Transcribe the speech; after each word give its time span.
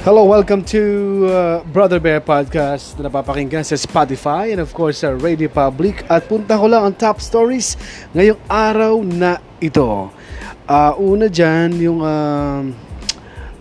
Hello, 0.00 0.24
welcome 0.24 0.64
to 0.64 0.80
uh, 1.28 1.60
Brother 1.76 2.00
Bear 2.00 2.24
Podcast 2.24 2.96
na 2.96 3.12
napapakinggan 3.12 3.60
sa 3.60 3.76
Spotify 3.76 4.48
and 4.48 4.56
of 4.56 4.72
course 4.72 5.04
sa 5.04 5.12
Radio 5.12 5.52
Public. 5.52 6.08
At 6.08 6.24
punta 6.24 6.56
ko 6.56 6.72
lang 6.72 6.88
ang 6.88 6.96
top 6.96 7.20
stories 7.20 7.76
ngayong 8.16 8.40
araw 8.48 9.04
na 9.04 9.44
ito. 9.60 10.08
Uh, 10.64 10.92
una 10.96 11.28
dyan, 11.28 11.76
yung 11.76 12.00
uh, 12.00 12.64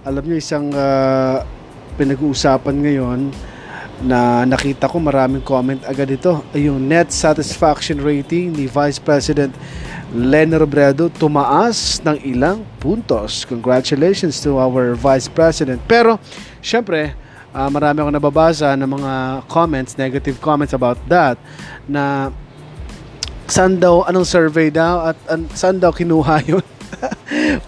alam 0.07 0.23
niyo 0.23 0.39
isang 0.39 0.71
uh, 0.71 1.43
pinag-uusapan 1.99 2.87
ngayon 2.87 3.19
na 4.07 4.47
nakita 4.47 4.87
ko 4.87 4.95
maraming 4.95 5.43
comment 5.43 5.83
agad 5.83 6.07
ito 6.07 6.39
yung 6.55 6.79
net 6.87 7.11
satisfaction 7.11 7.99
rating 7.99 8.55
ni 8.55 8.63
Vice 8.63 8.95
President 8.95 9.51
Leni 10.09 10.57
Robredo 10.57 11.05
tumaas 11.13 12.01
ng 12.01 12.17
ilang 12.25 12.65
puntos. 12.81 13.45
Congratulations 13.45 14.41
to 14.41 14.57
our 14.57 14.97
Vice 14.97 15.29
President. 15.29 15.77
Pero, 15.85 16.17
syempre, 16.65 17.13
uh, 17.53 17.69
marami 17.69 18.01
akong 18.01 18.15
nababasa 18.17 18.73
ng 18.73 18.89
mga 18.89 19.13
comments, 19.45 20.01
negative 20.01 20.41
comments 20.41 20.73
about 20.73 20.97
that 21.05 21.37
na 21.85 22.33
saan 23.45 23.77
daw, 23.77 24.01
anong 24.09 24.25
survey 24.25 24.73
daw 24.73 25.13
at 25.13 25.17
an, 25.29 25.45
saan 25.53 25.77
daw 25.77 25.93
kinuha 25.93 26.41
yun. 26.49 26.65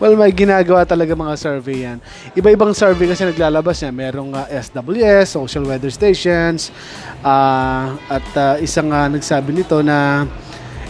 well, 0.02 0.18
may 0.18 0.34
ginagawa 0.34 0.82
talaga 0.82 1.14
mga 1.14 1.38
survey 1.38 1.86
yan. 1.86 1.98
Iba-ibang 2.34 2.74
survey 2.74 3.06
kasi 3.06 3.22
naglalabas 3.30 3.86
yan. 3.86 3.94
Merong 3.94 4.34
uh, 4.34 4.46
ah, 4.46 4.48
SWS, 4.50 5.38
Social 5.38 5.64
Weather 5.70 5.94
Stations, 5.94 6.74
uh, 7.22 7.94
at 8.10 8.26
uh, 8.34 8.58
isang 8.58 8.90
uh, 8.90 9.06
nagsabi 9.06 9.54
nito 9.54 9.86
na 9.86 10.26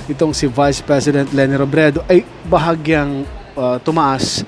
itong 0.09 0.33
si 0.33 0.49
Vice 0.49 0.81
President 0.81 1.29
Leni 1.35 1.53
Robredo 1.53 2.01
ay 2.09 2.25
bahagyang 2.49 3.27
uh, 3.53 3.77
tumaas 3.83 4.41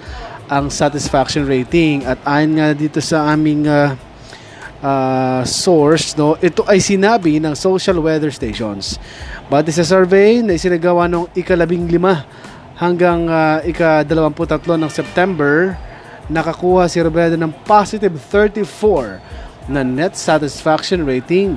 ang 0.49 0.71
satisfaction 0.71 1.45
rating. 1.45 2.05
At 2.05 2.21
ayon 2.25 2.57
nga 2.57 2.67
dito 2.73 2.97
sa 3.03 3.29
aming 3.29 3.69
uh, 3.69 3.93
uh, 4.83 5.41
source 5.45 6.13
no 6.19 6.35
ito 6.41 6.61
ay 6.67 6.81
sinabi 6.81 7.37
ng 7.37 7.53
social 7.53 7.97
weather 8.01 8.29
stations. 8.29 8.97
But 9.47 9.69
sa 9.71 9.85
survey 9.85 10.41
na 10.41 10.57
isinagawa 10.57 11.05
noong 11.07 11.31
ikalabing 11.37 11.87
lima 11.87 12.25
hanggang 12.77 13.29
uh, 13.29 13.61
ika-23 13.63 14.81
ng 14.81 14.91
September, 14.91 15.77
nakakuha 16.27 16.89
si 16.89 16.99
Robredo 16.99 17.37
ng 17.37 17.53
positive 17.63 18.17
34 18.31 19.69
na 19.71 19.85
net 19.85 20.19
satisfaction 20.19 21.07
rating 21.07 21.55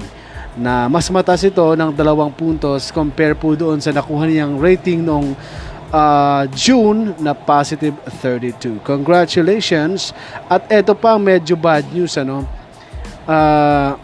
na 0.56 0.88
mas 0.88 1.06
mataas 1.12 1.44
ito 1.44 1.62
ng 1.76 1.92
dalawang 1.92 2.32
puntos 2.32 2.88
compare 2.88 3.36
po 3.36 3.52
doon 3.52 3.76
sa 3.76 3.92
nakuha 3.92 4.24
niyang 4.24 4.56
rating 4.56 5.04
noong 5.04 5.36
uh, 5.92 6.48
June 6.56 7.12
na 7.20 7.36
positive 7.36 7.94
32. 8.24 8.80
Congratulations! 8.82 10.16
At 10.48 10.66
ito 10.72 10.96
pa 10.96 11.20
medyo 11.20 11.54
bad 11.54 11.84
news 11.92 12.16
ano. 12.16 12.48
Uh, 13.28 13.94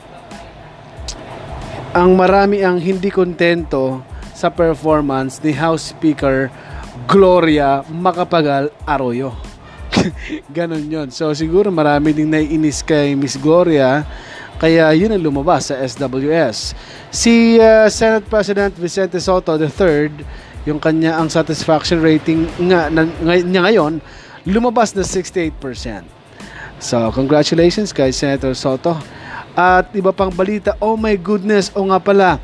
ang 1.93 2.17
marami 2.17 2.65
ang 2.65 2.81
hindi 2.81 3.13
kontento 3.13 4.01
sa 4.33 4.49
performance 4.49 5.39
ni 5.45 5.53
House 5.53 5.93
Speaker 5.93 6.49
Gloria 7.05 7.85
Macapagal 7.89 8.73
Arroyo. 8.89 9.37
Ganon 10.57 10.89
yon. 10.89 11.09
So 11.13 11.31
siguro 11.37 11.69
marami 11.69 12.17
ding 12.17 12.33
naiinis 12.33 12.81
kay 12.81 13.13
Miss 13.13 13.37
Gloria 13.37 14.03
kaya 14.63 14.95
yun 14.95 15.11
ang 15.11 15.19
lumabas 15.19 15.75
sa 15.75 15.83
SWS. 15.83 16.79
Si 17.11 17.59
uh, 17.59 17.91
Senate 17.91 18.23
President 18.31 18.71
Vicente 18.79 19.19
Soto 19.19 19.59
III, 19.59 20.23
yung 20.71 20.79
kanya 20.79 21.19
ang 21.19 21.27
satisfaction 21.27 21.99
rating 21.99 22.47
nga, 22.71 22.87
na, 22.87 23.03
niya 23.43 23.67
ngayon, 23.67 23.99
lumabas 24.47 24.95
na 24.95 25.03
68%. 25.03 26.07
So, 26.79 27.11
congratulations 27.11 27.91
kay 27.91 28.15
Senator 28.15 28.55
Soto. 28.55 28.95
At 29.59 29.91
iba 29.99 30.15
pang 30.15 30.31
balita, 30.31 30.79
oh 30.79 30.95
my 30.95 31.19
goodness, 31.19 31.75
o 31.75 31.83
oh 31.83 31.91
nga 31.91 31.99
pala, 31.99 32.39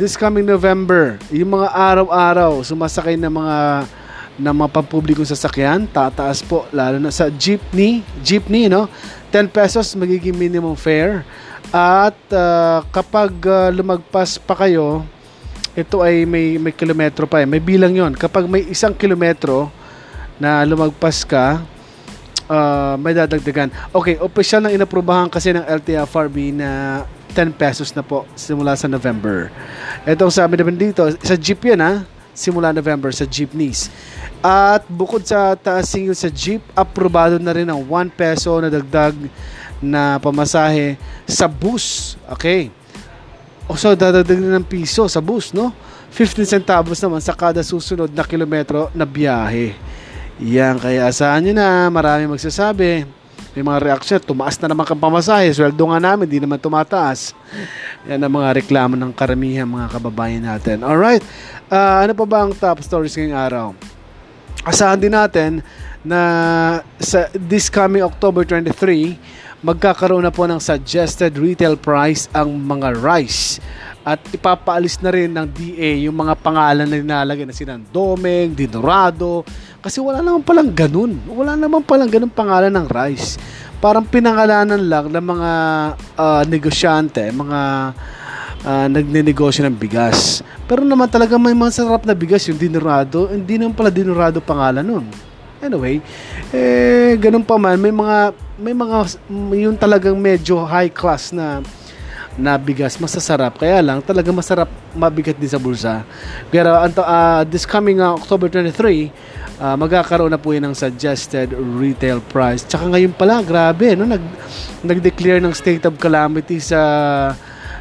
this 0.00 0.16
coming 0.16 0.48
November, 0.48 1.20
yung 1.28 1.60
mga 1.60 1.68
araw-araw 1.76 2.64
sumasakay 2.64 3.20
ng 3.20 3.36
mga 3.36 3.56
ng 4.38 4.54
mga 4.54 4.70
pampublikong 4.70 5.26
sasakyan, 5.26 5.88
tataas 5.90 6.44
po 6.44 6.68
lalo 6.70 7.02
na 7.02 7.10
sa 7.10 7.26
jeepney, 7.32 8.04
jeepney 8.22 8.70
no. 8.70 8.86
10 9.30 9.46
pesos 9.50 9.94
magiging 9.94 10.34
minimum 10.34 10.74
fare. 10.74 11.22
At 11.70 12.18
uh, 12.34 12.82
kapag 12.90 13.30
uh, 13.46 13.70
lumagpas 13.70 14.42
pa 14.42 14.58
kayo, 14.58 15.06
ito 15.78 16.02
ay 16.02 16.26
may 16.26 16.58
may 16.58 16.74
kilometro 16.74 17.30
pa 17.30 17.38
eh. 17.42 17.46
May 17.46 17.62
bilang 17.62 17.94
'yon. 17.94 18.12
Kapag 18.18 18.50
may 18.50 18.66
isang 18.66 18.90
kilometro 18.90 19.70
na 20.42 20.66
lumagpas 20.66 21.22
ka, 21.22 21.62
uh, 22.50 22.98
may 22.98 23.14
dadagdagan. 23.14 23.70
Okay, 23.94 24.18
official 24.18 24.66
na 24.66 24.74
inaprubahan 24.74 25.30
kasi 25.30 25.54
ng 25.54 25.62
LTFRB 25.62 26.58
na 26.58 27.02
10 27.30 27.54
pesos 27.54 27.94
na 27.94 28.02
po 28.02 28.26
simula 28.34 28.74
sa 28.74 28.90
November. 28.90 29.54
Itong 30.02 30.34
sabi 30.34 30.58
naman 30.58 30.74
dito, 30.74 31.06
sa 31.22 31.38
jeep 31.38 31.62
yan 31.62 31.78
ha, 31.78 32.02
simula 32.34 32.74
November 32.74 33.12
sa 33.12 33.28
jeepneys. 33.28 33.92
At 34.40 34.88
bukod 34.88 35.22
sa 35.22 35.52
taas 35.54 35.90
single 35.92 36.16
sa 36.16 36.32
jeep, 36.32 36.64
aprobado 36.72 37.36
na 37.36 37.52
rin 37.52 37.68
ang 37.68 37.84
1 37.84 38.10
peso 38.12 38.56
na 38.58 38.72
dagdag 38.72 39.14
na 39.80 40.16
pamasahe 40.20 40.96
sa 41.28 41.44
bus. 41.44 42.16
Okay. 42.40 42.72
O 43.68 43.76
so, 43.76 43.92
dadagdag 43.94 44.40
na 44.40 44.58
ng 44.58 44.66
piso 44.66 45.06
sa 45.06 45.20
bus, 45.22 45.52
no? 45.52 45.70
15 46.10 46.42
centavos 46.42 46.98
naman 46.98 47.22
sa 47.22 47.36
kada 47.36 47.62
susunod 47.62 48.10
na 48.10 48.26
kilometro 48.26 48.90
na 48.90 49.06
biyahe. 49.06 49.78
Yan, 50.42 50.80
kaya 50.80 51.06
asahan 51.06 51.44
nyo 51.46 51.54
na, 51.54 51.86
marami 51.92 52.26
magsasabi 52.26 53.19
may 53.50 53.66
mga 53.66 53.78
reaction, 53.82 54.18
tumaas 54.22 54.54
na 54.62 54.70
naman 54.70 54.86
kang 54.86 55.00
pamasahe, 55.00 55.50
sweldo 55.50 55.90
nga 55.90 55.98
namin, 55.98 56.30
di 56.30 56.38
naman 56.38 56.62
tumataas. 56.62 57.34
Yan 58.06 58.22
ang 58.22 58.34
mga 58.38 58.62
reklamo 58.62 58.94
ng 58.94 59.10
karamihan 59.10 59.66
mga 59.66 59.90
kababayan 59.90 60.46
natin. 60.46 60.86
Alright, 60.86 61.22
uh, 61.66 62.06
ano 62.06 62.14
pa 62.14 62.24
ba 62.26 62.46
ang 62.46 62.54
top 62.54 62.78
stories 62.86 63.18
ngayong 63.18 63.34
araw? 63.34 63.66
Asahan 64.62 65.02
din 65.02 65.10
natin 65.10 65.66
na 66.06 66.20
sa 67.02 67.26
this 67.34 67.66
coming 67.66 68.06
October 68.06 68.46
23, 68.46 69.18
magkakaroon 69.60 70.24
na 70.24 70.32
po 70.32 70.48
ng 70.48 70.60
suggested 70.60 71.36
retail 71.36 71.76
price 71.76 72.32
ang 72.32 72.48
mga 72.56 72.96
rice 72.96 73.60
at 74.00 74.16
ipapaalis 74.32 74.96
na 75.04 75.12
rin 75.12 75.28
ng 75.28 75.44
DA 75.44 76.08
yung 76.08 76.16
mga 76.16 76.32
pangalan 76.40 76.88
na 76.88 76.96
nilalagay 76.96 77.44
na 77.44 77.52
sinang 77.52 77.84
Domeng, 77.92 78.56
Dinorado, 78.56 79.44
kasi 79.84 80.00
wala 80.00 80.24
naman 80.24 80.40
palang 80.40 80.72
ganun. 80.72 81.20
Wala 81.28 81.52
naman 81.52 81.84
palang 81.84 82.08
ganun 82.08 82.32
pangalan 82.32 82.72
ng 82.72 82.88
rice. 82.88 83.36
Parang 83.76 84.08
pinangalanan 84.08 84.80
lang 84.80 85.12
ng 85.12 85.24
mga 85.24 85.50
uh, 86.16 86.42
negosyante, 86.48 87.28
mga 87.28 87.60
uh, 88.64 88.86
nagnenegosyo 88.88 89.68
ng 89.68 89.76
bigas. 89.76 90.40
Pero 90.64 90.80
naman 90.80 91.12
talaga 91.12 91.36
may 91.36 91.52
mga 91.52 91.84
sarap 91.84 92.08
na 92.08 92.16
bigas 92.16 92.48
yung 92.48 92.56
Dinorado. 92.56 93.28
Hindi 93.28 93.60
naman 93.60 93.76
pala 93.76 93.92
Dinorado 93.92 94.40
pangalan 94.40 94.84
nun. 94.84 95.29
Anyway, 95.60 96.00
eh, 96.56 97.20
ganun 97.20 97.44
pa 97.44 97.60
man, 97.60 97.76
may 97.76 97.92
mga, 97.92 98.32
may 98.56 98.72
mga, 98.72 98.96
yung 99.60 99.76
talagang 99.76 100.16
medyo 100.16 100.64
high 100.64 100.88
class 100.88 101.36
na 101.36 101.60
na 102.40 102.56
bigas 102.56 102.96
masasarap. 102.96 103.60
Kaya 103.60 103.84
lang 103.84 104.00
talaga 104.00 104.32
masarap 104.32 104.70
mabigat 104.96 105.36
din 105.36 105.50
sa 105.50 105.60
bulsa. 105.60 106.06
Pero 106.48 106.72
uh, 106.72 107.42
this 107.44 107.68
coming 107.68 108.00
uh, 108.00 108.16
October 108.16 108.48
23 108.48 109.12
uh, 109.60 109.76
magkakaroon 109.76 110.32
na 110.32 110.40
po 110.40 110.56
yun 110.56 110.70
ng 110.70 110.76
suggested 110.76 111.52
retail 111.52 112.24
price. 112.32 112.64
Tsaka 112.64 112.88
ngayon 112.88 113.12
pala 113.12 113.44
grabe 113.44 113.92
no? 113.92 114.08
Nag 114.08 114.22
nag-declare 114.80 115.44
ng 115.44 115.52
state 115.52 115.84
of 115.84 116.00
calamity 116.00 116.56
sa 116.56 116.80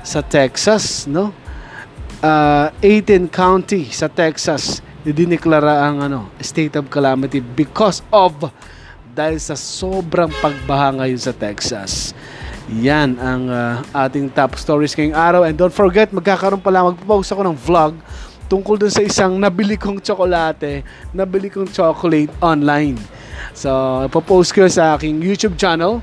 sa 0.03 0.19
Texas 0.19 1.07
no? 1.07 1.31
Uh, 2.19 2.68
18 2.84 3.31
county 3.31 3.88
sa 3.88 4.12
Texas 4.12 4.83
dineklara 5.06 5.88
ang 5.88 6.04
ano 6.04 6.19
state 6.44 6.75
of 6.75 6.92
calamity 6.92 7.40
because 7.40 8.04
of 8.12 8.36
dahil 9.16 9.40
sa 9.40 9.56
sobrang 9.56 10.30
pagbaha 10.44 11.00
ngayon 11.00 11.19
sa 11.19 11.34
Texas 11.34 12.13
yan 12.69 13.18
ang 13.18 13.50
uh, 13.50 13.81
ating 14.06 14.30
top 14.30 14.54
stories 14.62 14.94
ngayong 14.94 15.18
araw. 15.18 15.42
And 15.42 15.57
don't 15.57 15.74
forget, 15.74 16.13
magkakaroon 16.13 16.62
pala, 16.62 16.86
magpo-post 16.94 17.34
ako 17.34 17.50
ng 17.50 17.57
vlog 17.57 17.98
tungkol 18.50 18.78
dun 18.81 18.94
sa 18.94 19.01
isang 19.01 19.38
nabili 19.38 19.78
kong 19.78 20.01
tsokolate, 20.01 20.81
nabili 21.13 21.50
kong 21.54 21.69
chocolate 21.69 22.34
online. 22.42 22.98
So, 23.54 23.69
ipopost 24.06 24.54
ko 24.54 24.66
sa 24.69 24.98
aking 24.98 25.22
YouTube 25.22 25.57
channel. 25.57 26.01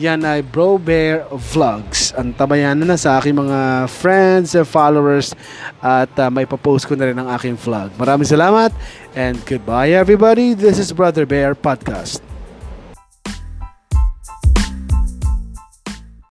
Yan 0.00 0.24
ay 0.24 0.40
Bro 0.40 0.80
Bear 0.80 1.28
Vlogs. 1.52 2.16
Ang 2.16 2.32
tabayan 2.32 2.80
na, 2.80 2.96
sa 2.96 3.20
aking 3.20 3.36
mga 3.36 3.92
friends 3.92 4.56
followers 4.64 5.36
at 5.84 6.08
uh, 6.16 6.32
may 6.32 6.48
post 6.48 6.88
ko 6.88 6.96
na 6.96 7.12
rin 7.12 7.18
ang 7.20 7.28
aking 7.36 7.60
vlog. 7.60 7.92
Maraming 8.00 8.24
salamat 8.24 8.72
and 9.12 9.36
goodbye 9.44 9.92
everybody. 9.92 10.56
This 10.56 10.80
is 10.80 10.96
Brother 10.96 11.28
Bear 11.28 11.52
Podcast. 11.52 12.31